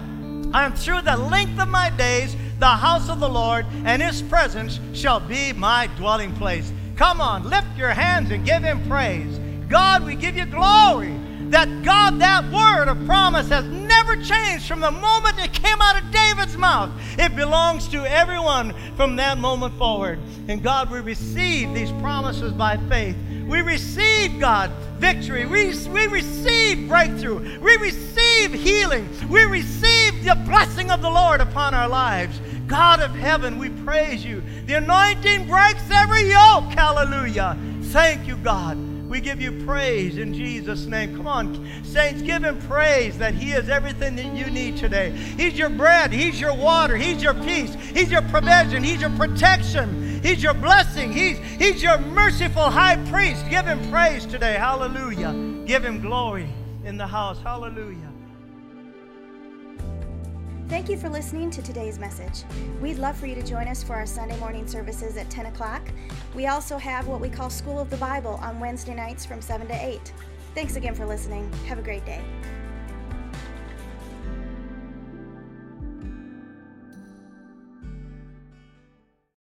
[0.53, 4.81] I'm through the length of my days the house of the Lord, and his presence
[4.93, 6.73] shall be my dwelling place.
[6.97, 9.39] Come on, lift your hands and give him praise.
[9.69, 11.15] God, we give you glory
[11.51, 16.03] that God, that word of promise has never changed from the moment it came out
[16.03, 16.91] of David's mouth.
[17.19, 20.19] It belongs to everyone from that moment forward.
[20.49, 23.17] And God, we receive these promises by faith.
[23.47, 25.47] We receive, God, victory.
[25.47, 27.61] We, we receive breakthrough.
[27.61, 29.09] We receive healing.
[29.31, 32.39] We receive the blessing of the Lord upon our lives.
[32.69, 34.43] God of heaven, we praise you.
[34.67, 36.71] The anointing breaks every yoke.
[36.73, 37.59] Hallelujah.
[37.85, 38.77] Thank you, God.
[39.09, 41.17] We give you praise in Jesus' name.
[41.17, 45.11] Come on, saints, give him praise that he is everything that you need today.
[45.13, 50.21] He's your bread, he's your water, he's your peace, he's your provision, he's your protection,
[50.23, 53.49] he's your blessing, he's, he's your merciful high priest.
[53.49, 54.55] Give him praise today.
[54.55, 55.33] Hallelujah.
[55.65, 56.49] Give him glory
[56.85, 57.41] in the house.
[57.41, 58.08] Hallelujah.
[60.69, 62.45] Thank you for listening to today's message.
[62.83, 65.81] We'd love for you to join us for our Sunday morning services at 10 o'clock.
[66.35, 69.67] We also have what we call School of the Bible on Wednesday nights from 7
[69.67, 70.13] to 8.
[70.55, 71.51] Thanks again for listening.
[71.69, 72.23] Have a great day.